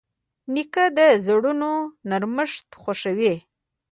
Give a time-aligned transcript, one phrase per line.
[0.53, 1.71] نیکه د زړونو
[2.09, 3.35] نرمښت خوښوي.